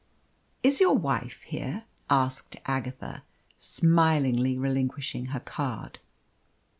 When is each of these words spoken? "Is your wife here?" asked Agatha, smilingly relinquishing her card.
"Is 0.63 0.79
your 0.79 0.95
wife 0.95 1.43
here?" 1.43 1.83
asked 2.09 2.55
Agatha, 2.65 3.21
smilingly 3.59 4.57
relinquishing 4.57 5.25
her 5.27 5.39
card. 5.39 5.99